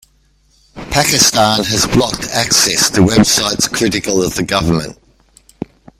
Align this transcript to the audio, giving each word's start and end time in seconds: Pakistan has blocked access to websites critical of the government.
Pakistan 0.89 1.63
has 1.63 1.85
blocked 1.85 2.23
access 2.31 2.89
to 2.89 3.01
websites 3.01 3.71
critical 3.71 4.23
of 4.23 4.33
the 4.33 4.41
government. 4.41 4.97